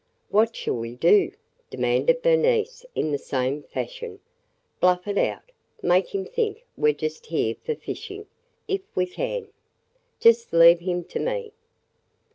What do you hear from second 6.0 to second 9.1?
him think we 're just here for fishing– if we